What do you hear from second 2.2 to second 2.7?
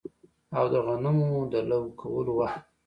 وخت دی